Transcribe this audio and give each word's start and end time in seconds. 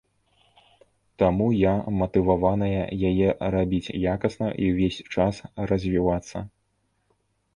Таму 1.23 1.47
я 1.57 1.73
матываваная 1.99 2.85
яе 3.11 3.29
рабіць 3.55 3.93
якасна 4.13 4.47
і 4.63 4.73
ўвесь 4.73 4.97
час 5.17 5.35
развівацца. 5.73 6.37